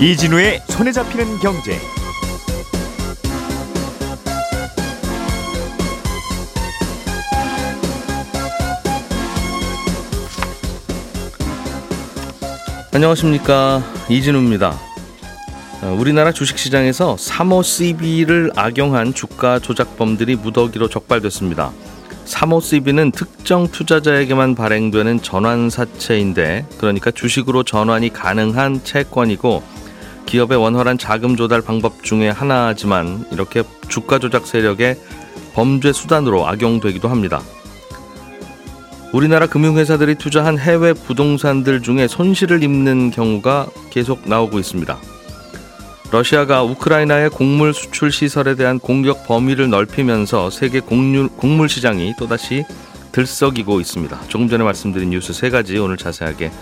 [0.00, 1.78] 이진우의 손에 잡히는 경제.
[12.92, 14.78] 안녕하십니까 이진우입니다.
[15.82, 21.72] 어, 우리나라 주식시장에서 3호 CB를 악용한 주가 조작범들이 무더기로 적발됐습니다.
[22.24, 29.62] 3호 CB는 특정 투자자에게만 발행되는 전환사채인데 그러니까 주식으로 전환이 가능한 채권이고
[30.26, 34.96] 기업의 원활한 자금 조달 방법 중에 하나지만 이렇게 주가 조작 세력의
[35.54, 37.42] 범죄 수단으로 악용되기도 합니다.
[39.12, 44.98] 우리나라 금융회사들이 투자한 해외 부동산들 중에 손실을 입는 경우가 계속 나오고 있습니다.
[46.14, 52.64] 러시아가 우크라이나의 곡물 수출 시설에 대한 공격 범위를 넓히면서 세계 곡물, 곡물 시장이 또다시
[53.10, 54.20] 들썩이고 있습니다.
[54.28, 56.52] 조금 전에 말씀드린 뉴스 세 가지 오늘 자세하게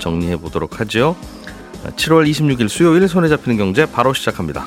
[0.00, 1.14] 정리해 보도록 하죠.
[1.84, 4.66] 7월 26일 수요일 손에 잡히는 경제 바로 시작합니다.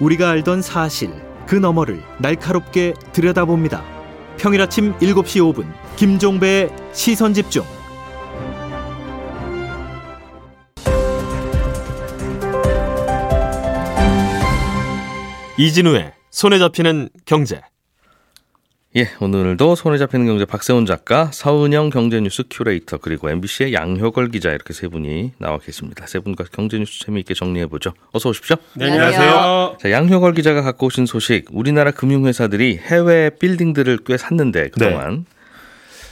[0.00, 1.10] 우리가 알던 사실
[1.46, 3.84] 그 너머를 날카롭게 들여다봅니다.
[4.38, 7.75] 평일 아침 7시 5분 김종배의 시선 집중.
[15.58, 17.62] 이진우의 손에 잡히는 경제.
[18.94, 24.74] 예, 오늘도 손에 잡히는 경제 박세훈 작가, 서은영 경제뉴스 큐레이터 그리고 MBC의 양효걸 기자 이렇게
[24.74, 26.06] 세 분이 나와 계십니다.
[26.06, 27.92] 세 분과 경제뉴스 재미있게 정리해 보죠.
[28.12, 28.56] 어서 오십시오.
[28.74, 29.78] 네, 안녕하세요.
[29.80, 31.46] 자, 양효걸 기자가 갖고 오신 소식.
[31.50, 35.35] 우리나라 금융회사들이 해외 빌딩들을 꽤 샀는데 그동안 네.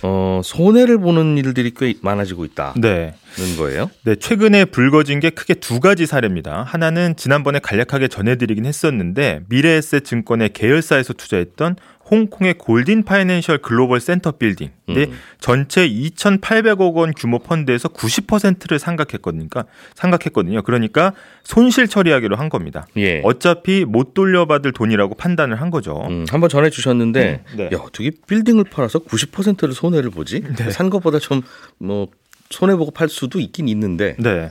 [0.07, 2.75] 어, 손해를 보는 일들이 꽤 많아지고 있다.
[2.77, 3.15] 네.
[3.39, 3.91] 는 거예요?
[4.05, 6.63] 네, 최근에 불거진 게 크게 두 가지 사례입니다.
[6.63, 11.77] 하나는 지난번에 간략하게 전해드리긴 했었는데 미래에셋 증권의 계열사에서 투자했던
[12.11, 14.71] 홍콩의 골든 파이낸셜 글로벌 센터 빌딩.
[14.87, 15.19] 근데 음.
[15.41, 19.49] 전체 2,800억 원 규모 펀드에서 90%를 상각했거든요.
[19.95, 20.63] 상각했거든요.
[20.63, 21.13] 그러니까
[21.43, 22.87] 손실 처리하기로 한 겁니다.
[22.97, 23.21] 예.
[23.25, 26.07] 어차피 못 돌려받을 돈이라고 판단을 한 거죠.
[26.09, 27.65] 음, 한번 전해 주셨는데 음, 네.
[27.73, 30.43] 야, 어떻게 빌딩을 팔아서 90%를 손해를 보지?
[30.57, 30.71] 네.
[30.71, 31.43] 산 것보다 좀
[31.79, 32.09] 뭐
[32.51, 34.17] 손해 보고 팔 수도 있긴 있는데.
[34.19, 34.51] 네.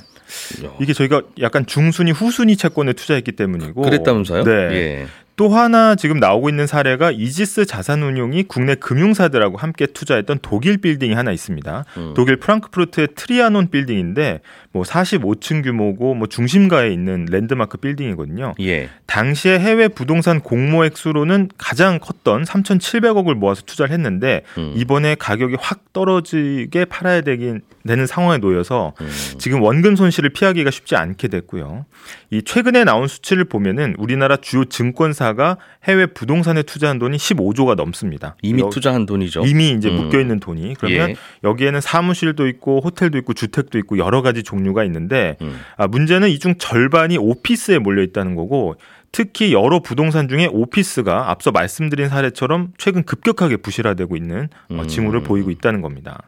[0.82, 4.44] 이게 저희가 약간 중순위 후순위 채권에 투자했기 때문이고 그랬다면서요?
[4.44, 4.52] 네.
[4.52, 5.08] 예.
[5.36, 11.32] 또 하나 지금 나오고 있는 사례가 이지스 자산운용이 국내 금융사들하고 함께 투자했던 독일 빌딩이 하나
[11.32, 11.86] 있습니다.
[11.98, 12.14] 음.
[12.16, 14.42] 독일 프랑크푸르트의 트리아논 빌딩인데
[14.74, 18.56] 뭐 45층 규모고 뭐 중심가에 있는 랜드마크 빌딩이거든요.
[18.60, 18.90] 예.
[19.06, 24.74] 당시에 해외 부동산 공모액 수로는 가장 컸던 3,700억을 모아서 투자를 했는데 음.
[24.76, 29.10] 이번에 가격이 확 떨어지게 팔아야 되긴 되는 상황에 놓여서 음.
[29.38, 31.86] 지금 원금 손실을 피하기가 쉽지 않게 됐고요.
[32.32, 38.36] 이 최근에 나온 수치를 보면은 우리나라 주요 증권사가 해외 부동산에 투자한 돈이 15조가 넘습니다.
[38.42, 39.44] 이미 투자한 돈이죠.
[39.46, 39.98] 이미 이제 음.
[39.98, 41.16] 묶여 있는 돈이 그러면 예.
[41.44, 45.60] 여기에는 사무실도 있고 호텔도 있고 주택도 있고 여러 가지 종류 가 있는데 음.
[45.76, 48.76] 아, 문제는 이 중 절반이 오피스에 몰려 있다는 거고
[49.12, 55.24] 특히 여러 부동산 중에 오피스가 앞서 말씀드린 사례처럼 최근 급격하게 부실화되고 있는 어, 징후를 음.
[55.24, 56.24] 보이고 있다는 겁니다.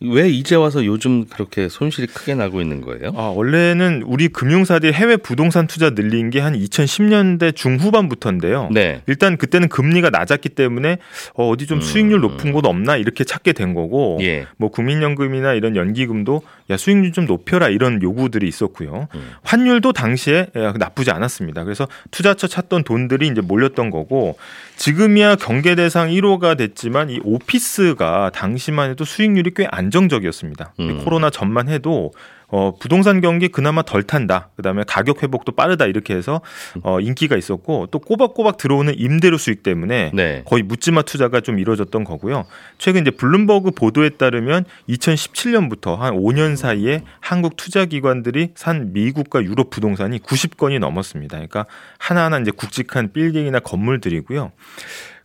[0.00, 3.12] 왜 이제 와서 요즘 그렇게 손실이 크게 나고 있는 거예요?
[3.16, 8.68] 아, 원래는 우리 금융사들이 해외 부동산 투자 늘린 게 한 2010년대 중후반부터인데요.
[8.72, 9.02] 네.
[9.06, 10.98] 일단 그때는 금리가 낮았기 때문에
[11.34, 12.22] 어, 어디 좀 수익률 음.
[12.22, 14.46] 높은 곳 없나 이렇게 찾게 된 거고 예.
[14.56, 19.08] 뭐 국민연금이나 이런 연기금도 야 수익률 좀 높여라 이런 요구들이 있었고요.
[19.14, 19.30] 음.
[19.42, 20.48] 환율도 당시에
[20.78, 21.64] 나쁘지 않았습니다.
[21.64, 24.36] 그래서 투자처 찾던 돈들이 이제 몰렸던 거고
[24.76, 30.74] 지금이야 경계 대상 1호가 됐지만 이 오피스가 당시만 해도 수익률이 꽤 안정적이었습니다.
[30.80, 31.04] 음.
[31.04, 32.12] 코로나 전만 해도
[32.48, 34.50] 어, 부동산 경기 그나마 덜 탄다.
[34.56, 36.40] 그다음에 가격 회복도 빠르다 이렇게 해서
[36.84, 40.42] 어, 인기가 있었고 또 꼬박꼬박 들어오는 임대료 수익 때문에 네.
[40.44, 42.44] 거의 묻지마 투자가 좀 이루어졌던 거고요.
[42.78, 49.70] 최근 이제 블룸버그 보도에 따르면 2017년부터 한 5년 사이에 한국 투자 기관들이 산 미국과 유럽
[49.70, 51.36] 부동산이 90건이 넘었습니다.
[51.36, 51.66] 그러니까
[51.98, 54.52] 하나하나 이제 굵직한 빌딩이나 건물들이고요.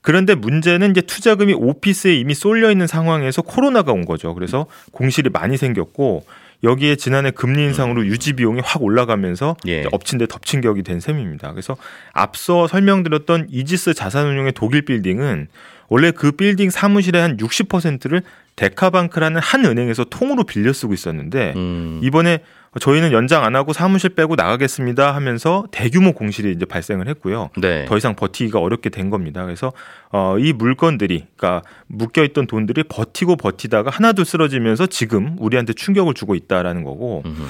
[0.01, 4.33] 그런데 문제는 이제 투자금이 오피스에 이미 쏠려 있는 상황에서 코로나가 온 거죠.
[4.33, 6.25] 그래서 공실이 많이 생겼고
[6.63, 8.07] 여기에 지난해 금리 인상으로 음.
[8.07, 9.85] 유지 비용이 확 올라가면서 예.
[9.91, 11.51] 엎친 데 덮친 격이 된 셈입니다.
[11.51, 11.77] 그래서
[12.11, 15.47] 앞서 설명드렸던 이지스 자산운용의 독일 빌딩은
[15.87, 18.21] 원래 그 빌딩 사무실의 한 60%를
[18.55, 21.99] 데카방크라는 한 은행에서 통으로 빌려 쓰고 있었는데 음.
[22.03, 22.39] 이번에
[22.79, 27.49] 저희는 연장 안 하고 사무실 빼고 나가겠습니다 하면서 대규모 공실이 이제 발생을 했고요.
[27.57, 27.85] 네.
[27.85, 29.43] 더 이상 버티기가 어렵게 된 겁니다.
[29.43, 29.71] 그래서
[30.11, 36.35] 어, 이 물건들이 그러니까 묶여 있던 돈들이 버티고 버티다가 하나둘 쓰러지면서 지금 우리한테 충격을 주고
[36.35, 37.23] 있다라는 거고.
[37.25, 37.43] 음흠.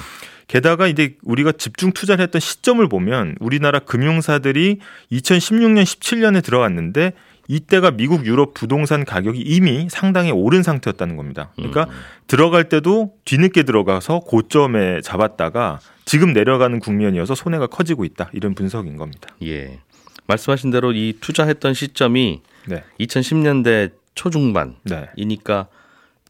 [0.50, 4.80] 게다가 이제 우리가 집중 투자를 했던 시점을 보면 우리나라 금융사들이
[5.12, 7.12] 2016년 17년에 들어갔는데
[7.50, 11.50] 이때가 미국 유럽 부동산 가격이 이미 상당히 오른 상태였다는 겁니다.
[11.56, 11.90] 그러니까 음.
[12.28, 18.30] 들어갈 때도 뒤늦게 들어가서 고점에 잡았다가 지금 내려가는 국면이어서 손해가 커지고 있다.
[18.34, 19.34] 이런 분석인 겁니다.
[19.42, 19.80] 예.
[20.28, 22.84] 말씀하신 대로 이 투자했던 시점이 네.
[23.00, 25.80] 2010년대 초중반이니까 네.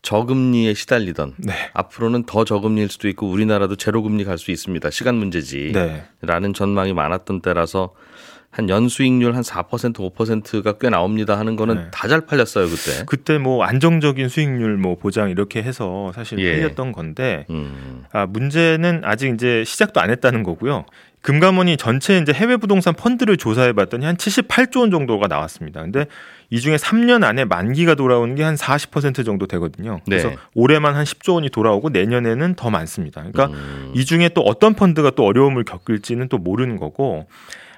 [0.01, 1.53] 저금리에 시달리던 네.
[1.75, 4.89] 앞으로는 더 저금리일 수도 있고 우리나라도 제로금리 갈 수 있습니다.
[4.89, 5.73] 시간 문제지.
[5.75, 6.05] 네.
[6.23, 7.93] 라는 전망이 많았던 때라서
[8.51, 11.87] 한 연수익률 한 4% 5%가 꽤 나옵니다 하는 거는 네.
[11.93, 13.05] 다잘 팔렸어요 그때.
[13.07, 16.57] 그때 뭐 안정적인 수익률 뭐 보장 이렇게 해서 사실 예.
[16.57, 18.05] 팔렸던 건데 음.
[18.13, 20.85] 아 문제는 아직 이제 시작도 안 했다는 거고요.
[21.23, 25.83] 금감원이 전체 이제 해외 부동산 펀드를 조사해 봤더니 한 78조 원 정도가 나왔습니다.
[25.83, 26.07] 근데
[26.49, 30.01] 이 중에 3년 안에 만기가 돌아오는 게 한 40% 정도 되거든요.
[30.07, 30.37] 그래서 네.
[30.55, 33.23] 올해만 한 10조 원이 돌아오고 내년에는 더 많습니다.
[33.23, 33.93] 그러니까 음.
[33.95, 37.27] 이 중에 또 어떤 펀드가 또 어려움을 겪을지는 또 모르는 거고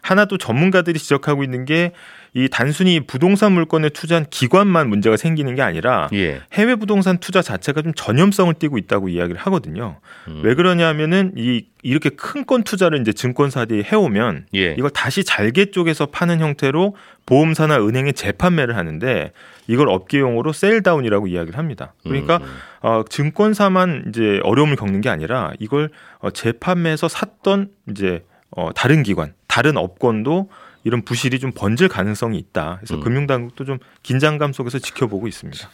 [0.02, 1.92] 하나 또 전문가들이 지적하고 있는 게
[2.34, 6.40] 이 단순히 부동산 물건에 투자한 기관만 문제가 생기는 게 아니라 예.
[6.54, 10.00] 해외 부동산 투자 자체가 좀 전염성을 띠고 있다고 이야기를 하거든요.
[10.28, 10.40] 음.
[10.42, 14.74] 왜 그러냐면은 이 이렇게 큰 건 투자를 이제 증권사들이 해오면 예.
[14.78, 16.96] 이걸 다시 잘게 쪽에서 파는 형태로
[17.26, 19.32] 보험사나 은행에 재판매를 하는데
[19.68, 21.92] 이걸 업계용어로 sell down이라고 이야기를 합니다.
[22.02, 22.46] 그러니까 음.
[22.80, 28.24] 어, 증권사만 이제 어려움을 겪는 게 아니라 이걸 어, 재판매에서 샀던 이제
[28.56, 30.50] 어, 다른 기관, 다른 업권도
[30.84, 32.78] 이런 부실이 좀 번질 가능성이 있다.
[32.78, 33.00] 그래서 음.
[33.00, 35.68] 금융당국도 좀 긴장감 속에서 지켜보고 있습니다.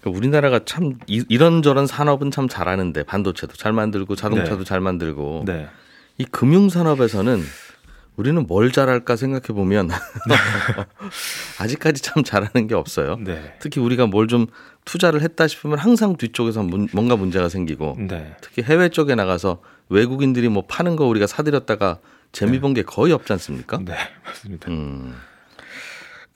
[0.00, 4.64] 그러니까 우리나라가 참 이, 런저런 산업은 참 잘하는데 반도체도 잘 만들고 자동차도 네.
[4.64, 5.68] 잘 만들고 네.
[6.18, 7.42] 이 금융산업에서는
[8.16, 9.94] 우리는 뭘 잘할까 생각해 보면 네.
[11.60, 13.16] 아직까지 참 잘하는 게 없어요.
[13.20, 13.54] 네.
[13.60, 14.46] 특히 우리가 뭘 좀
[14.84, 18.34] 투자를 했다 싶으면 항상 뒤쪽에서 문, 뭔가 문제가 생기고 네.
[18.40, 21.98] 특히 해외 쪽에 나가서 외국인들이 뭐 파는 거 우리가 사들였다가
[22.32, 22.60] 재미 네.
[22.60, 23.78] 본게 거의 없지 않습니까?
[23.84, 24.70] 네, 맞습니다.
[24.70, 25.14] 음,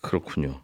[0.00, 0.60] 그렇군요.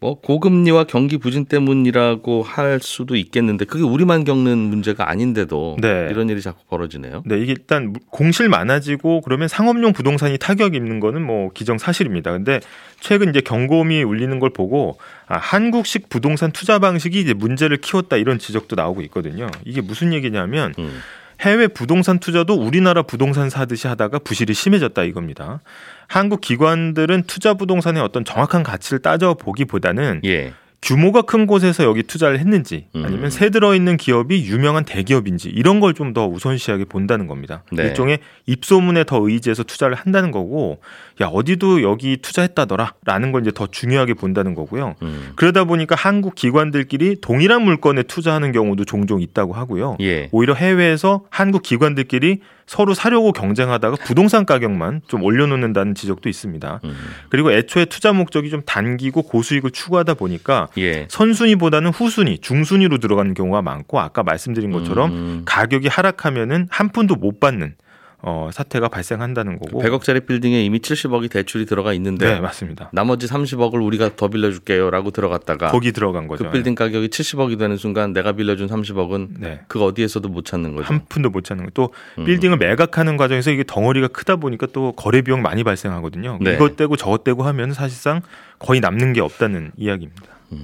[0.00, 6.08] 뭐 고금리와 경기 부진 때문이라고 할 수도 있겠는데 그게 우리만 겪는 문제가 아닌데도 네.
[6.10, 7.22] 이런 일이 자꾸 벌어지네요.
[7.26, 12.32] 네, 이게 일단 공실 많아지고 그러면 상업용 부동산이 타격 입는 거는 뭐 기정 사실입니다.
[12.32, 12.60] 근데
[13.00, 18.38] 최근 이제 경고음이 울리는 걸 보고 아, 한국식 부동산 투자 방식이 이제 문제를 키웠다 이런
[18.38, 19.48] 지적도 나오고 있거든요.
[19.64, 21.00] 이게 무슨 얘기냐면 음.
[21.40, 25.60] 해외 부동산 투자도 우리나라 부동산 사듯이 하다가 부실이 심해졌다 이겁니다.
[26.08, 30.52] 한국 기관들은 투자 부동산의 어떤 정확한 가치를 따져 보기보다는 예.
[30.80, 33.30] 규모가 큰 곳에서 여기 투자를 했는지 아니면 음.
[33.30, 37.64] 새 들어 있는 기업이 유명한 대기업인지 이런 걸 좀 더 우선시하게 본다는 겁니다.
[37.72, 37.82] 네.
[37.84, 40.80] 일종의 입소문에 더 의지해서 투자를 한다는 거고
[41.20, 44.94] 야 어디도 여기 투자했다더라라는 걸 이제 더 중요하게 본다는 거고요.
[45.02, 45.32] 음.
[45.34, 49.96] 그러다 보니까 한국 기관들끼리 동일한 물건에 투자하는 경우도 종종 있다고 하고요.
[50.00, 50.28] 예.
[50.30, 56.80] 오히려 해외에서 한국 기관들끼리 서로 사려고 경쟁하다가 부동산 가격만 좀 올려놓는다는 지적도 있습니다.
[56.84, 56.96] 음.
[57.30, 61.06] 그리고 애초에 투자 목적이 좀 단기고 고수익을 추구하다 보니까 예.
[61.08, 65.42] 선순위보다는 후순위, 중순위로 들어가는 경우가 많고 아까 말씀드린 것처럼 음.
[65.46, 67.74] 가격이 하락하면은 한 푼도 못 받는
[68.20, 69.80] 어, 사태가 발생한다는 거고.
[69.80, 72.90] 100억짜리 빌딩에 이미 70억이 대출이 들어가 있는데 네, 맞습니다.
[72.92, 76.44] 나머지 30억을 우리가 더 빌려 줄게요라고 들어갔다가 거기 들어간 거죠.
[76.44, 79.60] 그 빌딩 가격이 70억이 되는 순간 내가 빌려 준 30억은 네.
[79.68, 80.88] 그 어디에서도 못 찾는 거죠.
[80.88, 81.70] 한 푼도 못 찾는 거.
[81.74, 82.24] 또 음.
[82.24, 86.38] 빌딩을 매각하는 과정에서 이게 덩어리가 크다 보니까 또 거래 비용 많이 발생하거든요.
[86.40, 86.54] 네.
[86.54, 88.22] 이것 떼고 저것 떼고 하면 사실상
[88.58, 90.26] 거의 남는 게 없다는 이야기입니다.
[90.52, 90.58] 음,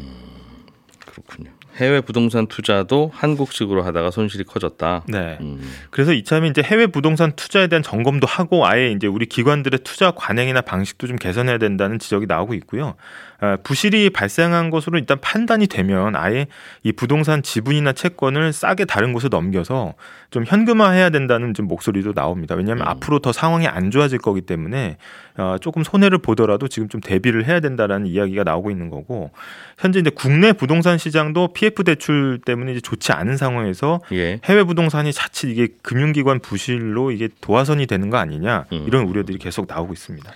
[1.06, 1.50] 그렇군요.
[1.76, 5.04] 해외 부동산 투자도 한국식으로 하다가 손실이 커졌다.
[5.08, 5.38] 네.
[5.40, 5.60] 음.
[5.90, 10.60] 그래서 이참에 이제 해외 부동산 투자에 대한 점검도 하고 아예 이제 우리 기관들의 투자 관행이나
[10.60, 12.94] 방식도 좀 개선해야 된다는 지적이 나오고 있고요.
[13.40, 16.46] 아, 부실이 발생한 것으로 일단 판단이 되면 아예
[16.82, 19.94] 이 부동산 지분이나 채권을 싸게 다른 곳에 넘겨서
[20.30, 22.54] 좀 현금화해야 된다는 좀 목소리도 나옵니다.
[22.54, 22.88] 왜냐하면 음.
[22.88, 24.96] 앞으로 더 상황이 안 좋아질 거기 때문에
[25.36, 29.32] 어, 조금 손해를 보더라도 지금 좀 대비를 해야 된다라는 이야기가 나오고 있는 거고
[29.78, 34.40] 현재 이제 국내 부동산 시장도 PF 대출 때문에 이제 좋지 않은 상황에서 예.
[34.44, 38.84] 해외 부동산이 자칫 이게 금융기관 부실로 이게 도화선이 되는 거 아니냐 음.
[38.86, 40.30] 이런 우려들이 계속 나오고 있습니다.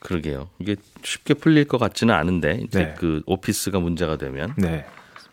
[0.00, 0.50] 그러게요.
[0.58, 2.94] 이게 쉽게 풀릴 것 같지는 않은데 이제 네.
[2.98, 4.84] 그 오피스가 문제가 되면 네.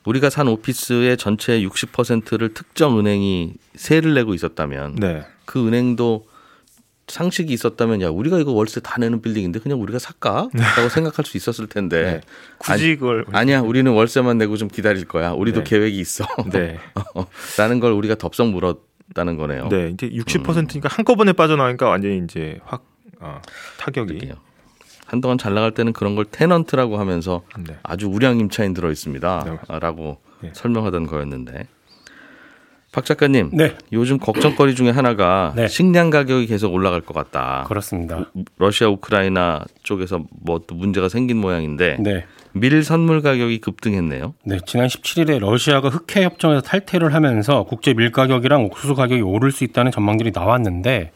[0.06, 5.26] 우리가 산 오피스의 전체 60%를 특정 은행이 세를 내고 있었다면 네.
[5.46, 6.26] 그 은행도
[7.08, 10.50] 상식이 있었다면 야 우리가 이거 월세 다 내는 빌딩인데 그냥 우리가 살까?
[10.54, 10.62] 네.
[10.62, 12.22] 라고 생각할 수 있었을 텐데 네.
[12.58, 15.70] 굳이 그걸 아니 야 우리는 월세만 내고 좀 기다릴 거야 우리도 네.
[15.70, 16.80] 계획이 있어 네.
[17.58, 19.68] 라는 걸 우리가 덥석 물었다는 거네요.
[19.70, 20.90] 네 이제 60%니까 음.
[20.90, 22.86] 한꺼번에 빠져나가니까 완전히 이제 확
[23.20, 23.42] 어,
[23.78, 24.36] 타격이 그게요.
[25.06, 27.78] 한동안 잘 나갈 때는 그런 걸 테넌트라고 하면서 네.
[27.84, 30.48] 아주 우량임차인 들어 있습니다라고 네.
[30.48, 30.52] 네.
[30.54, 31.68] 설명하던 거였는데
[32.92, 33.76] 박 작가님, 네.
[33.94, 35.68] 요즘 걱정거리 중에 하나가 네.
[35.70, 37.64] 식량 가격이 계속 올라갈 것 같다.
[37.68, 38.26] 그렇습니다.
[38.58, 42.26] 러시아 우크라이나 쪽에서 뭐 또 문제가 생긴 모양인데 네.
[42.54, 44.34] 밀 선물 가격이 급등했네요.
[44.44, 49.64] 네, 지난 17일에 러시아가 흑해 협정에서 탈퇴를 하면서 국제 밀 가격이랑 옥수수 가격이 오를 수
[49.64, 51.12] 있다는 전망들이 나왔는데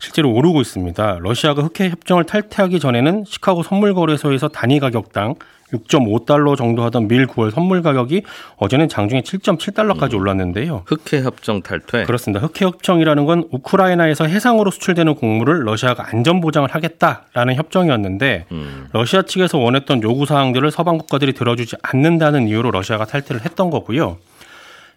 [0.00, 1.18] 실제로 오르고 있습니다.
[1.20, 5.34] 러시아가 흑해 협정을 탈퇴하기 전에는 시카고 선물 거래소에서 단위 가격당
[5.72, 8.22] 6.5달러 정도 하던 밀 9월 선물 가격이
[8.56, 10.20] 어제는 장중에 7.7달러까지 음.
[10.20, 10.82] 올랐는데요.
[10.86, 12.04] 흑해 협정 탈퇴.
[12.04, 12.44] 그렇습니다.
[12.44, 18.88] 흑해 협정이라는 건 우크라이나에서 해상으로 수출되는 곡물을 러시아가 안전 보장을 하겠다라는 협정이었는데 음.
[18.92, 24.18] 러시아 측에서 원했던 요구 사항들을 서방 국가들이 들어주지 않는다는 이유로 러시아가 탈퇴를 했던 거고요.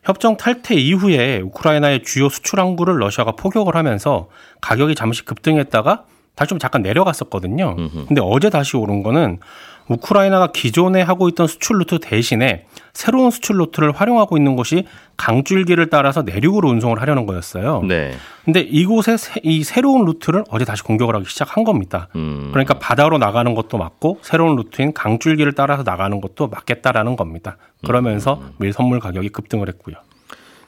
[0.04, 4.28] 협정 탈퇴 이후에 우크라이나의 주요 수출 항구를 러시아가 포격을 하면서
[4.62, 6.04] 가격이 잠시 급등했다가
[6.36, 7.76] 다시 좀 잠깐 내려갔었거든요.
[8.08, 9.40] 근데 어제 다시 오른 거는
[9.88, 14.86] 우크라이나가 기존에 하고 있던 수출 루트 대신에 새로운 수출 루트를 활용하고 있는 곳이
[15.18, 17.82] 강줄기를 따라서 내륙으로 운송을 하려는 거였어요.
[17.84, 18.14] 네.
[18.46, 22.08] 근데 이곳에 이 새로운 루트를 어제 다시 공격을 하기 시작한 겁니다.
[22.16, 22.50] 음.
[22.52, 27.58] 그러니까 바다로 나가는 것도 막고 새로운 루트인 강줄기를 따라서 나가는 것도 막겠다라는 겁니다.
[27.86, 28.52] 그러면서 음.
[28.60, 29.96] 밀 선물 가격이 급등을 했고요.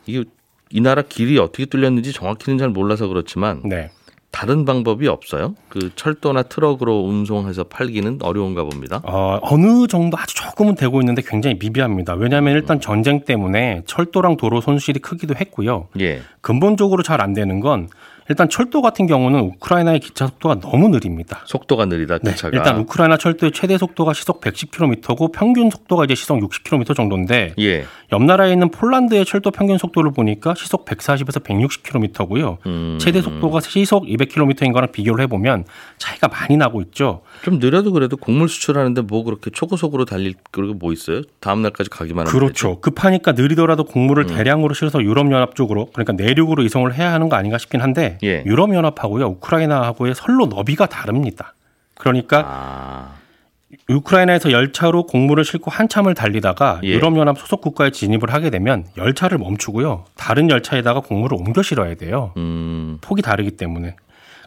[0.05, 0.23] 이게
[0.71, 3.91] 이 나라 길이 어떻게 뚫렸는지 정확히는 잘 몰라서 그렇지만 네.
[4.35, 5.55] 다른 방법이 없어요?
[5.69, 8.99] 그 철도나 트럭으로 운송해서 팔기는 어려운가 봅니다.
[9.05, 12.15] 어, 어느 정도 아주 조금은 되고 있는데 굉장히 미비합니다.
[12.15, 15.87] 왜냐하면 일단 전쟁 때문에 철도랑 도로 손실이 크기도 했고요.
[16.01, 16.21] 예.
[16.41, 17.87] 근본적으로 잘 안 되는 건
[18.27, 21.41] 일단 철도 같은 경우는 우크라이나의 기차 속도가 너무 느립니다.
[21.45, 22.51] 속도가 느리다 네, 기차가.
[22.51, 27.85] 네, 일단 우크라이나 철도의 최대 속도가 시속 110km고 평균 속도가 이제 시속 60km 정도인데 예.
[28.11, 32.57] 옆 나라에 있는 폴란드의 철도 평균 속도를 보니까 시속 140에서 160km고요.
[32.65, 32.97] 음.
[32.99, 35.65] 최대 속도가 시속 200km인 거랑 비교를 해보면
[35.97, 37.21] 차이가 많이 나고 있죠.
[37.43, 41.21] 좀 느려도 그래도 곡물 수출하는데 뭐 그렇게 초고속으로 달릴 그리고 뭐 있어요?
[41.39, 42.69] 다음 날까지 가기만 하면 그렇죠.
[42.69, 42.81] 되죠.
[42.81, 44.35] 급하니까 느리더라도 곡물을 음.
[44.35, 48.43] 대량으로 실어서 유럽 연합 쪽으로 그러니까 내륙으로 이송을 해야 하는 거 아닌가 싶긴 한데 예.
[48.45, 51.53] 유럽 연합하고요 우크라이나하고의 선로 너비가 다릅니다.
[51.95, 53.25] 그러니까 아.
[53.89, 56.89] 우크라이나에서 열차로 곡물을 싣고 한참을 달리다가 예.
[56.89, 60.05] 유럽연합 소속 국가에 진입을 하게 되면 열차를 멈추고요.
[60.15, 62.31] 다른 열차에다가 곡물을 옮겨 실어야 돼요.
[62.37, 62.97] 음.
[63.01, 63.95] 폭이 다르기 때문에.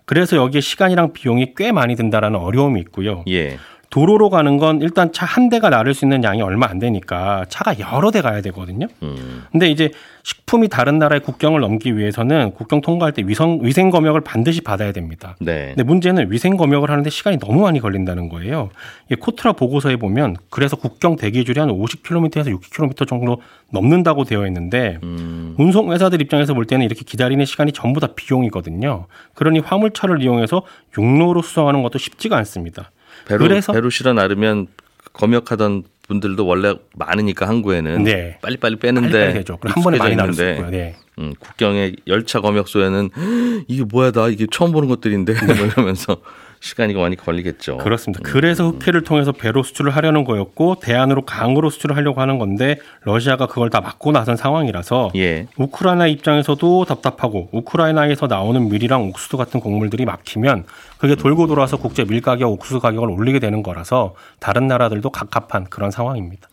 [0.05, 3.25] 그래서 여기에 시간이랑 비용이 꽤 많이 든다라는 어려움이 있고요.
[3.29, 3.59] 예.
[3.91, 7.79] 도로로 가는 건 일단 차 한 대가 나를 수 있는 양이 얼마 안 되니까 차가
[7.79, 8.87] 여러 대 가야 되거든요.
[9.03, 9.45] 음.
[9.53, 9.91] 근데 이제
[10.25, 15.37] 식품이 다른 나라의 국경을 넘기 위해서는 국경 통과할 때 위성, 위생 검역을 반드시 받아야 됩니다.
[15.41, 15.69] 네.
[15.69, 18.71] 근데 문제는 위생 검역을 하는데 시간이 너무 많이 걸린다는 거예요.
[19.11, 23.41] 이 코트라 보고서에 보면 그래서 국경 대기줄이 한 50km에서 60km 정도
[23.71, 25.55] 넘는다고 되어 있는데 음.
[25.59, 29.07] 운송 회사들 입장에서 볼 때는 이렇게 기다리는 시간이 전부 다 비용이거든요.
[29.35, 30.63] 그러니 화물차를 이용해서
[30.97, 32.91] 육로로 수송하는 것도 쉽지가 않습니다.
[33.27, 34.69] 배로, 그래서 배로 실어 나르면
[35.13, 38.39] 검역하던 분들도 원래 많으니까 항구에는 네.
[38.41, 40.97] 빨리빨리 빼는데 한 번에 많이 나르는데 네.
[41.19, 43.11] 음, 국경의 열차 검역소에는
[43.69, 45.39] 이게 뭐야 나 이게 처음 보는 것들인데 네.
[45.67, 46.17] 이러면서
[46.61, 47.79] 시간이 많이 걸리겠죠.
[47.79, 48.21] 그렇습니다.
[48.25, 53.71] 그래서 흑해를 통해서 배로 수출을 하려는 거였고 대안으로 강으로 수출을 하려고 하는 건데 러시아가 그걸
[53.71, 55.47] 다 막고 나선 상황이라서 예.
[55.57, 60.65] 우크라이나 입장에서도 답답하고 우크라이나에서 나오는 밀이랑 옥수수 같은 곡물들이 막히면
[60.99, 65.91] 그게 돌고 돌아서 국제 밀 가격, 옥수수 가격을 올리게 되는 거라서 다른 나라들도 갑갑한 그런
[65.91, 66.49] 상황입니다.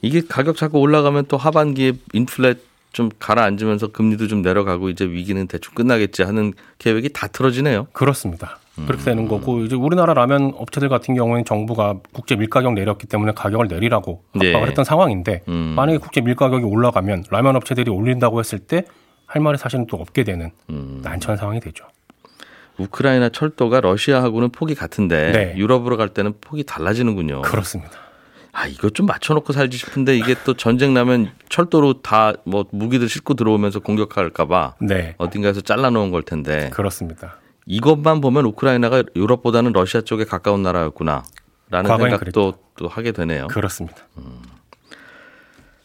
[0.00, 2.54] 이게 가격 자꾸 올라가면 또 하반기에 인플레
[2.92, 7.88] 좀 가라앉으면서 금리도 좀 내려가고 이제 위기는 대충 끝나겠지 하는 계획이 다 틀어지네요.
[7.92, 8.58] 그렇습니다.
[8.86, 13.68] 그렇게 되는 거고 이제 우리나라 라면 업체들 같은 경우에는 정부가 국제 밀가격 내렸기 때문에 가격을
[13.68, 14.48] 내리라고 네.
[14.48, 14.70] 압박을 네.
[14.70, 15.74] 했던 상황인데 음.
[15.76, 18.84] 만약에 국제 밀가격이 올라가면 라면 업체들이 올린다고 했을 때
[19.26, 21.00] 할 말이 사실은 또 없게 되는 음.
[21.02, 21.86] 난처한 상황이 되죠.
[22.78, 25.54] 우크라이나 철도가 러시아하고는 폭이 같은데 네.
[25.56, 27.42] 유럽으로 갈 때는 폭이 달라지는군요.
[27.42, 27.92] 그렇습니다.
[28.52, 33.34] 아, 이거 좀 맞춰놓고 살지 싶은데 이게 또 전쟁 나면 철도로 다 뭐 무기들 싣고
[33.34, 35.14] 들어오면서 공격할까봐 네.
[35.18, 36.70] 어딘가에서 잘라놓은 걸 텐데.
[36.72, 37.38] 그렇습니다.
[37.66, 41.24] 이것만 보면 우크라이나가 유럽보다는 러시아 쪽에 가까운 나라였구나.
[41.70, 43.46] 라는 생각도 또 하게 되네요.
[43.48, 43.96] 그렇습니다.
[44.18, 44.42] 음.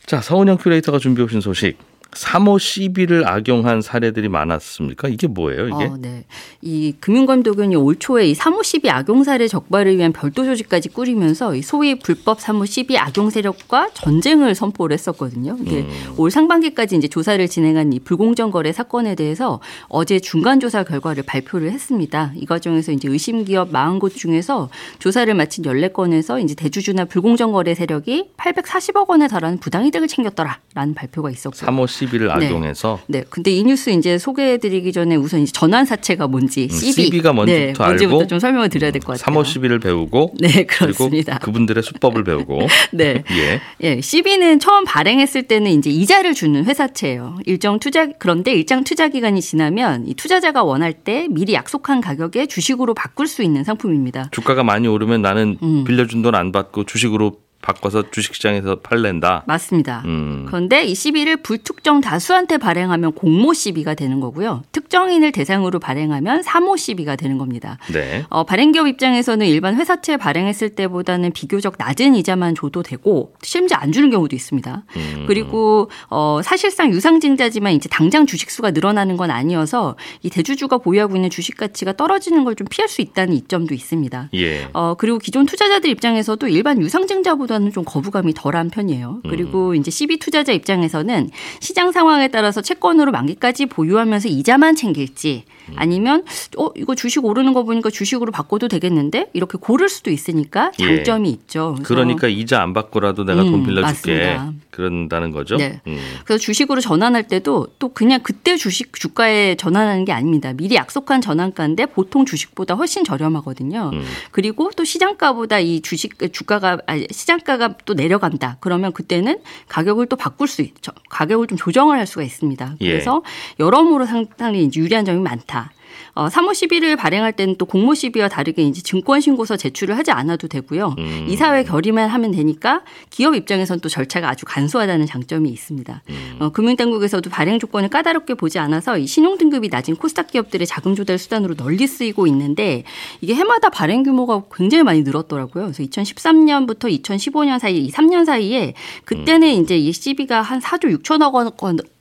[0.05, 1.77] 자, 서은영 큐레이터가 준비해 오신 소식.
[2.11, 5.09] 사모 CB를 악용한 사례들이 많았습니까?
[5.09, 5.85] 이게 뭐예요, 이게?
[5.85, 6.25] 어, 네.
[6.61, 11.61] 이 금융감독원이 올 초에 이 사모 CB 악용 사례 적발을 위한 별도 조직까지 꾸리면서 이
[11.61, 15.57] 소위 불법 사모 CB 악용 세력과 전쟁을 선포를 했었거든요.
[15.61, 16.13] 이게 음.
[16.17, 21.71] 올 상반기까지 이제 조사를 진행한 이 불공정 거래 사건에 대해서 어제 중간 조사 결과를 발표를
[21.71, 22.33] 했습니다.
[22.35, 28.31] 이 과정에서 이제 의심 기업 40곳 중에서 조사를 마친 14건에서 이제 대주주나 불공정 거래 세력이
[28.37, 31.57] 840억 원에 달하는 부당이득을 챙겼더라라는 발표가 있었고.
[31.57, 33.19] 3호 12를 악용해서 네.
[33.19, 33.25] 네.
[33.29, 37.03] 근데 이 뉴스 이제 소개해 드리기 전에 우선 이제 전환 사채가 뭔지 음, CB.
[37.03, 39.35] CB가 뭔지부터 네, 알고 좀 설명을 드려야 될 것 같아요.
[39.41, 41.33] 3호 CB를 배우고 네, 그렇습니다.
[41.39, 42.59] 그리고 그분들의 수법을 배우고
[42.91, 43.23] 네.
[43.31, 43.61] 예.
[43.81, 44.01] 예.
[44.01, 47.39] CB는 처음 발행했을 때는 이제 이자를 주는 회사채예요.
[47.45, 52.93] 일정 투자 그런데 일정 투자 기간이 지나면 이 투자자가 원할 때 미리 약속한 가격에 주식으로
[52.93, 54.29] 바꿀 수 있는 상품입니다.
[54.31, 55.83] 주가가 많이 오르면 나는 음.
[55.85, 59.43] 빌려준 돈 안 받고 주식으로 바꿔서 주식시장에서 팔랜다.
[59.47, 60.03] 맞습니다.
[60.05, 60.45] 음.
[60.47, 64.63] 그런데 이 시비를 불특정 다수한테 발행하면 공모 시비가 되는 거고요.
[64.71, 67.77] 특정인을 대상으로 발행하면 사모 시비가 되는 겁니다.
[67.91, 68.25] 네.
[68.29, 74.09] 어, 발행기업 입장에서는 일반 회사채 발행했을 때보다는 비교적 낮은 이자만 줘도 되고 심지어 안 주는
[74.09, 74.83] 경우도 있습니다.
[74.95, 75.25] 음.
[75.27, 81.29] 그리고 어, 사실상 유상증자지만 이제 당장 주식 수가 늘어나는 건 아니어서 이 대주주가 보유하고 있는
[81.29, 84.29] 주식 가치가 떨어지는 걸 좀 피할 수 있다는 이점도 있습니다.
[84.33, 84.67] 예.
[84.73, 89.21] 어, 그리고 기존 투자자들 입장에서도 일반 유상증자보다 보다는 좀 거부감이 덜한 편이에요.
[89.23, 89.75] 그리고 음.
[89.75, 91.29] 이제 CB 투자자 입장에서는
[91.59, 95.73] 시장 상황에 따라서 채권으로 만기까지 보유하면서 이자만 챙길지 음.
[95.75, 96.23] 아니면
[96.57, 100.85] 어 이거 주식 오르는 거 보니까 주식으로 바꿔도 되겠는데 이렇게 고를 수도 있으니까 예.
[100.85, 101.33] 장점이 예.
[101.33, 101.75] 있죠.
[101.83, 104.53] 그러니까 이자 안 받고라도 내가 음, 돈 빌려줄게 맞습니다.
[104.69, 105.57] 그런다는 거죠.
[105.57, 105.81] 네.
[105.87, 105.97] 음.
[106.23, 110.53] 그래서 주식으로 전환할 때도 또 그냥 그때 주식 주가에 전환하는 게 아닙니다.
[110.53, 113.91] 미리 약속한 전환가인데 보통 주식보다 훨씬 저렴하거든요.
[113.93, 114.03] 음.
[114.31, 117.07] 그리고 또 시장가보다 이 주식 주가가 아니,
[117.39, 118.57] 시장가가 또 내려간다.
[118.59, 120.91] 그러면 그때는 가격을 또 바꿀 수 있죠.
[121.09, 122.75] 가격을 좀 조정을 할 수가 있습니다.
[122.81, 122.87] 예.
[122.87, 123.63] 그래서 예.
[123.63, 125.71] 여러모로 상당히 유리한 점이 많다.
[126.13, 130.47] 어, 3월 11일 발행할 때는 또 공모 시비와 다르게 이제 증권 신고서 제출을 하지 않아도
[130.47, 130.95] 되고요.
[130.97, 131.25] 음.
[131.29, 136.03] 이사회 결의만 하면 되니까 기업 입장에서는 또 절차가 아주 간소하다는 장점이 있습니다.
[136.09, 136.35] 음.
[136.39, 141.17] 어, 금융당국에서도 발행 조건을 까다롭게 보지 않아서 이 신용 등급이 낮은 코스닥 기업들의 자금 조달
[141.17, 142.83] 수단으로 널리 쓰이고 있는데
[143.21, 145.65] 이게 해마다 발행 규모가 굉장히 많이 늘었더라고요.
[145.65, 148.73] 그래서 2013년부터 2015년 사이 이 3년 사이에
[149.05, 149.63] 그때는 음.
[149.63, 151.51] 이제 이 시비가 한 4조 6천억 원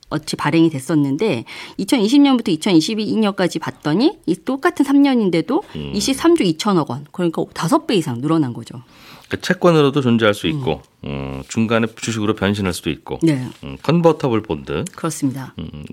[0.09, 1.45] 어치 발행이 됐었는데
[1.79, 5.93] 2020년부터 2022년까지 봤더니 이 똑같은 3년인데도 음.
[5.93, 8.81] 23조 2천억 원 그러니까 5배 이상 늘어난 거죠.
[9.29, 10.88] 그 채권으로도 존재할 수 있고 음.
[11.05, 13.45] 음, 중간에 주식으로 변신할 수도 있고 네.
[13.63, 15.53] 음, convertible bond 그렇습니다.
[15.57, 15.85] 음,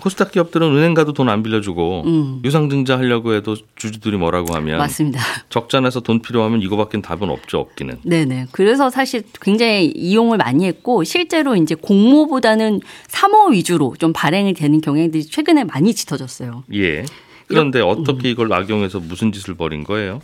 [0.00, 2.40] 코스닥 기업들은 은행 가도 돈 안 빌려주고 음.
[2.44, 5.20] 유상증자 하려고 해도 주주들이 뭐라고 하면 맞습니다.
[5.50, 7.98] 적자내서 돈 필요하면 이거밖엔 답은 없죠 없기는.
[8.02, 8.46] 네네.
[8.52, 15.24] 그래서 사실 굉장히 이용을 많이 했고 실제로 이제 공모보다는 사모 위주로 좀 발행이 되는 경향들이
[15.26, 16.64] 최근에 많이 짙어졌어요.
[16.74, 17.04] 예.
[17.48, 20.20] 그런데 어떻게 이걸 악용해서 무슨 짓을 벌인 거예요?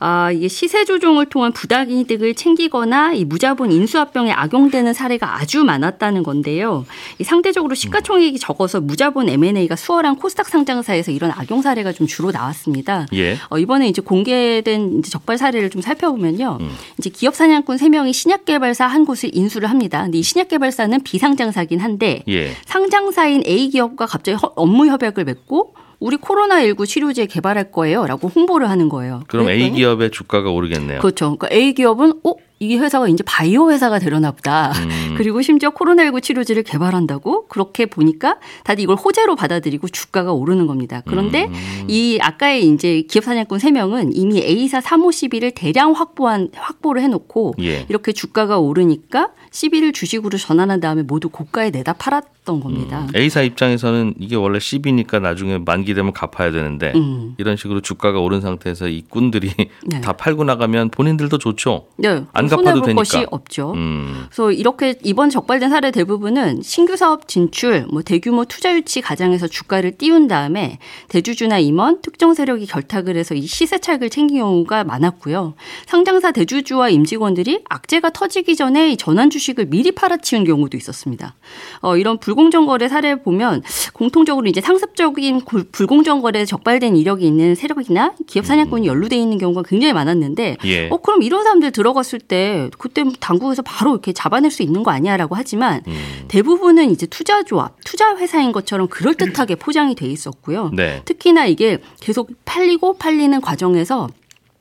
[0.00, 6.86] 아, 이게 시세 조종을 통한 부당이득을 챙기거나 이 무자본 인수합병에 악용되는 사례가 아주 많았다는 건데요.
[7.18, 13.06] 이 상대적으로 시가총액이 적어서 무자본 M&A가 수월한 코스닥 상장사에서 이런 악용 사례가 좀 주로 나왔습니다.
[13.14, 13.38] 예.
[13.50, 16.58] 어, 이번에 이제 공개된 이제 적발 사례를 좀 살펴보면요.
[16.60, 16.70] 음.
[16.98, 20.02] 이제 기업 사냥꾼 3명이 신약 개발사 한 곳을 인수를 합니다.
[20.02, 22.52] 근데 이 신약 개발사는 비상장사긴 한데 예.
[22.66, 28.06] 상장사인 A 기업과 갑자기 업무 협약을 맺고 우리 코로나19 치료제 개발할 거예요.
[28.06, 29.22] 라고 홍보를 하는 거예요.
[29.26, 31.00] 그럼 A 기업의 주가가 오르겠네요.
[31.00, 31.36] 그렇죠.
[31.36, 32.34] 그러니까 A 기업은, 어?
[32.60, 34.72] 이 회사가 이제 바이오 회사가 되려나 보다.
[34.72, 35.14] 음.
[35.16, 41.02] 그리고 심지어 코로나19 치료제를 개발한다고 그렇게 보니까 다들 이걸 호재로 받아들이고 주가가 오르는 겁니다.
[41.06, 41.84] 그런데 음.
[41.86, 47.54] 이 아까의 이제 기업 사냥꾼 3명은 이미 A사 3호 시비를 대량 확보한 확보를 해 놓고
[47.60, 47.86] 예.
[47.88, 53.00] 이렇게 주가가 오르니까 시비를 주식으로 전환한 다음에 모두 고가에 내다 팔았 던 겁니다.
[53.00, 53.08] 음.
[53.14, 57.34] A사 입장에서는 이게 원래 시비니까 나중에 만기 되면 갚아야 되는데 음.
[57.36, 59.52] 이런 식으로 주가가 오른 상태에서 이 꾼들이
[59.84, 60.00] 네.
[60.00, 61.88] 다 팔고 나가면 본인들도 좋죠.
[61.96, 62.24] 네.
[62.32, 62.94] 안 갚아도 되니까.
[62.94, 63.72] 것이 없죠.
[63.72, 64.24] 음.
[64.30, 69.98] 그래서 이렇게 이번 적발된 사례 대부분은 신규 사업 진출, 뭐 대규모 투자 유치 과정에서 주가를
[69.98, 75.52] 띄운 다음에 대주주나 임원, 특정 세력이 결탁을 해서 이 시세 차익을 챙긴 경우가 많았고요.
[75.84, 81.34] 상장사 대주주와 임직원들이 악재가 터지기 전에 전환 주식을 미리 팔아치운 경우도 있었습니다.
[81.82, 85.40] 어, 이런 불 공정 거래 사례 보면 공통적으로 이제 상습적인
[85.72, 90.88] 불공정 거래 적발된 이력이 있는 세력이나 기업 사냥꾼이 연루돼 있는 경우가 굉장히 많았는데, 예.
[90.88, 95.34] 어 그럼 이런 사람들 들어갔을 때 그때 당국에서 바로 이렇게 잡아낼 수 있는 거 아니야라고
[95.34, 96.26] 하지만 음.
[96.28, 100.70] 대부분은 이제 투자 조합, 투자 회사인 것처럼 그럴 듯하게 포장이 돼 있었고요.
[100.72, 101.02] 네.
[101.06, 104.06] 특히나 이게 계속 팔리고 팔리는 과정에서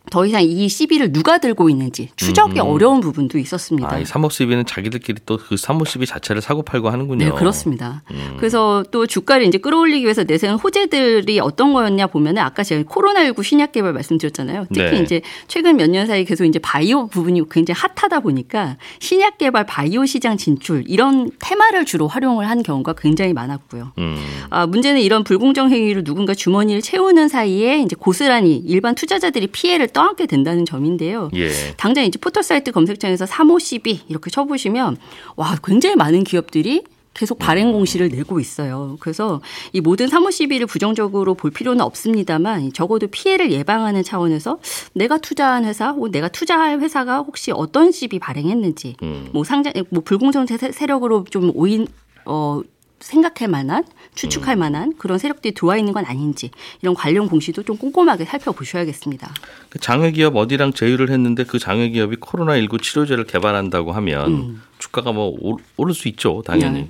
[0.10, 2.66] 더 이상 이 시비를 누가 들고 있는지 추적이 음.
[2.68, 3.94] 어려운 부분도 있었습니다.
[3.94, 7.26] 아, 이 삼목 시비는 자기들끼리 또 그 삼목 시비 자체를 사고 팔고 하는군요.
[7.26, 8.02] 네, 그렇습니다.
[8.12, 8.36] 음.
[8.38, 13.72] 그래서 또 주가를 이제 끌어올리기 위해서 내세운 호재들이 어떤 거였냐 보면은 아까 제가 코로나19 신약
[13.72, 14.66] 개발 말씀드렸잖아요.
[14.74, 15.02] 특히 네.
[15.04, 20.06] 이제 최근 몇 년 사이 계속 이제 바이오 부분이 굉장히 핫하다 보니까 신약 개발 바이오
[20.06, 23.94] 시장 진출 이런 테마를 주로 활용을 한 경우가 굉장히 많았고요.
[24.00, 24.18] 음.
[24.50, 30.28] 아, 문제는 이런 불공정 행위로 누군가 주머니를 채우는 사이에 이제 고스란히 일반 투자자들이 피해를 떠안게
[30.28, 31.32] 된다는 점인데요.
[31.34, 31.50] 예.
[31.76, 34.98] 당장 이제 포털 사이트 검색창에서 3 5 12 이렇게 쳐보시면
[35.36, 36.84] 와 굉장히 많은 기업들이
[37.16, 38.98] 계속 발행 공시를 내고 있어요.
[39.00, 39.42] 그래서
[39.74, 44.60] 이 모든 사무 시비를 부정적으로 볼 필요는 없습니다만 적어도 피해를 예방하는 차원에서
[44.94, 49.30] 내가 투자한 회사 내가 투자할 회사가 혹시 어떤 시비 발행했는지 음.
[49.34, 51.88] 뭐 상장 뭐 불공정 세력으로 좀 오인
[52.26, 52.62] 어
[53.00, 53.84] 생각할 만한
[54.16, 54.60] 추측할 음.
[54.60, 56.50] 만한 그런 세력들이 들어와 있는 건 아닌지
[56.82, 59.34] 이런 관련 공시도 좀 꼼꼼하게 살펴보셔야겠습니다.
[59.70, 64.62] 그 장외기업 어디랑 제휴를 했는데 그 장외기업이 코로나19 치료제를 개발한다고 하면 음.
[64.80, 65.38] 주가가 뭐
[65.78, 66.82] 오를 수 있죠, 당연히.
[66.82, 66.90] 네.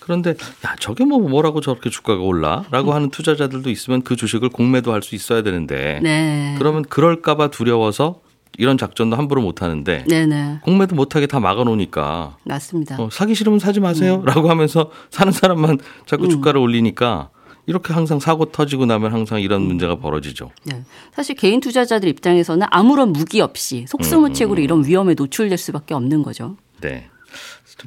[0.00, 0.30] 그런데
[0.64, 2.94] 야 저게 뭐 뭐라고 저렇게 주가가 올라라고 음.
[2.94, 6.54] 하는 투자자들도 있으면 그 주식을 공매도 할 수 있어야 되는데 네.
[6.58, 8.20] 그러면 그럴까봐 두려워서
[8.58, 10.58] 이런 작전도 함부로 못 하는데 네네.
[10.62, 13.00] 공매도 못하게 다 막아놓으니까 맞습니다.
[13.00, 14.50] 어, 사기 싫으면 사지 마세요라고 음.
[14.50, 16.30] 하면서 사는 사람만 자꾸 음.
[16.30, 17.30] 주가를 올리니까
[17.66, 19.66] 이렇게 항상 사고 터지고 나면 항상 이런 음.
[19.68, 20.50] 문제가 벌어지죠.
[20.64, 20.82] 네.
[21.12, 24.64] 사실 개인 투자자들 입장에서는 아무런 무기 없이 속수무책으로 음.
[24.64, 26.56] 이런 위험에 노출될 수밖에 없는 거죠.
[26.80, 27.08] 네.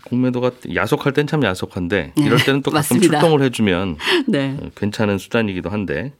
[0.05, 4.57] 공매도가 야속할 땐 참 야속한데 이럴 때는 또 가끔 출동을 해주면 네.
[4.61, 6.13] 어, 괜찮은 수단이기도 한데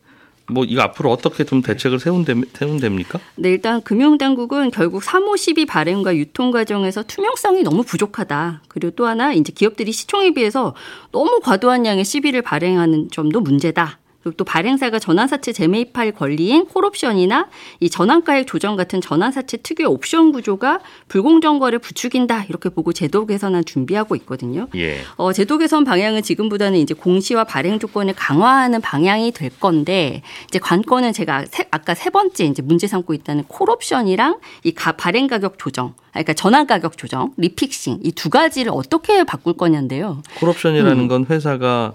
[0.52, 3.20] 뭐 이거 앞으로 어떻게 좀 대책을 세운대, 세운됩니까?
[3.36, 8.64] 네, 일단 금융당국은 결국 3호 12 발행과 유통 과정에서 투명성이 너무 부족하다.
[8.68, 10.76] 그리고 또 하나 이제 기업들이 시총에 비해서
[11.12, 14.01] 너무 과도한 양의 시비를 발행하는 점도 문제다.
[14.24, 20.80] 그리고 또 발행사가 전환사채 재매입할 권리인 콜옵션이나 이 전환가액 조정 같은 전환사채 특유의 옵션 구조가
[21.10, 24.68] 불공정 거를 부추긴다 이렇게 보고 제도 개선안 준비하고 있거든요.
[24.76, 25.00] 예.
[25.18, 31.12] 어, 제도 개선 방향은 지금보다는 이제 공시와 발행 조건을 강화하는 방향이 될 건데 이제 관건은
[31.12, 35.94] 제가 세, 아까 세 번째 이제 문제 삼고 있다는 콜옵션이랑 이 가, 발행 가격 조정
[36.12, 40.22] 그러니까 전환 가격 조정, 리픽싱 이 두 가지를 어떻게 바꿀 거냐인데요.
[40.36, 41.08] 콜옵션이라는 음.
[41.08, 41.94] 건 회사가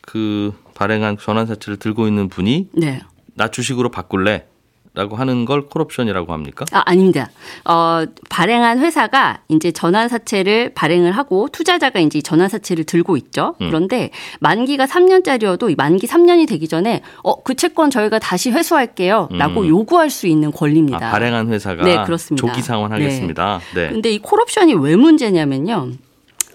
[0.00, 3.00] 그 발행한 전환사채를 들고 있는 분이 네.
[3.34, 4.44] 나 주식으로 바꿀래
[4.96, 6.64] 라고 하는 걸 콜옵션이라고 합니까?
[6.72, 7.28] 아, 아닙니다.
[7.66, 13.56] 어, 발행한 회사가 이제 전환사채를 발행을 하고 투자자가 이제 전환사채를 들고 있죠.
[13.60, 13.68] 음.
[13.68, 14.08] 그런데
[14.40, 19.28] 만기가 3년짜리여도 만기 3년이 되기 전에 어, 그 채권 저희가 다시 회수할게요.
[19.32, 19.68] 라고 음.
[19.68, 21.08] 요구할 수 있는 권리입니다.
[21.08, 22.46] 아, 발행한 회사가 네, 그렇습니다.
[22.46, 23.60] 조기 상환하겠습니다.
[23.74, 23.82] 네.
[23.82, 23.88] 네.
[23.90, 25.90] 근데 이 콜옵션이 왜 문제냐면요.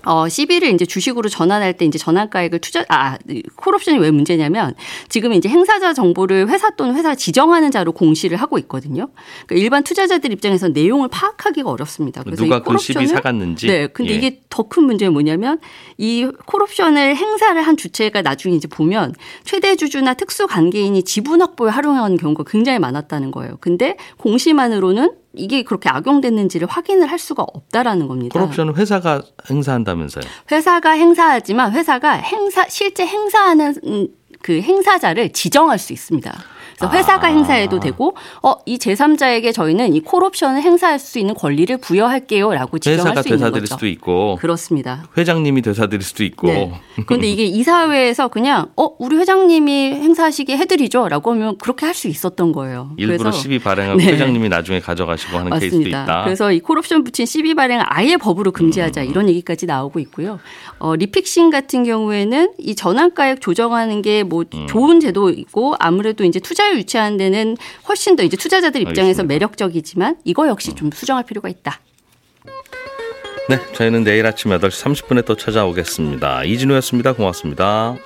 [0.06, 3.18] 어, CB를 이제 주식으로 전환할 때 이제 전환가액을 투자, 아,
[3.56, 4.74] 콜옵션이 왜 문제냐면
[5.10, 9.10] 지금 이제 행사자 정보를 회사 또는 회사 지정하는 자로 공시를 하고 있거든요.
[9.46, 12.24] 그러니까 일반 투자자들 입장에서 내용을 파악하기가 어렵습니다.
[12.24, 13.68] 그래서 누가 그 CB 사갔는지.
[13.68, 13.88] 네.
[13.88, 14.16] 근데 예.
[14.16, 15.60] 이게 더 큰 문제는 뭐냐면
[15.98, 22.16] 이 콜옵션을 행사를 한 주체가 나중에 이제 보면 최대 주주나 특수 관계인이 지분 확보에 활용하는
[22.16, 23.58] 경우가 굉장히 많았다는 거예요.
[23.60, 28.40] 근데 공시만으로는 이게 그렇게 악용됐는지를 확인을 할 수가 없다라는 겁니다.
[28.40, 30.24] 콜옵션은 회사가 행사한다면서요?
[30.52, 33.76] 회사가 행사하지만 회사가 행사 실제 행사하는
[34.42, 36.32] 그 행사자를 지정할 수 있습니다.
[36.90, 37.30] 회사가 아.
[37.32, 43.30] 행사해도 되고 어 이 제3자에게 저희는 이 콜옵션을 행사할 수 있는 권리를 부여할게요라고 지정할 수
[43.30, 43.66] 있는 거죠.
[43.66, 45.04] 수도 있고 그렇습니다.
[45.18, 46.48] 회장님이 되사드릴 수도 있고.
[46.48, 46.72] 네.
[47.06, 52.92] 그런데 이게 이사회에서 그냥 어 우리 회장님이 행사하시게 해드리죠라고 하면 그렇게 할 수 있었던 거예요.
[52.98, 54.14] 일부러 그래서, 시비 발행하고 네.
[54.14, 55.60] 회장님이 나중에 가져가시고 하는 맞습니다.
[55.78, 56.24] 케이스도 있다.
[56.24, 59.10] 그래서 이 콜옵션 붙인 시비 발행을 아예 법으로 금지하자 음.
[59.10, 60.40] 이런 얘기까지 나오고 있고요.
[60.80, 64.68] 어, 리픽싱 같은 경우에는 이 전환가액 조정하는 게뭐 음.
[64.68, 67.58] 좋은 제도 있고 아무래도 이제 투자 율 유치하는 데는
[67.88, 69.34] 훨씬 더 이제 투자자들 입장에서 알겠습니다.
[69.34, 71.80] 매력적이지만 이거 역시 좀 수정할 필요가 있다.
[73.50, 76.46] 네, 저희는 내일 아침 8시 30분에 또 찾아오겠습니다.
[76.46, 77.14] 이진우였습니다.
[77.14, 77.98] 고맙습니다.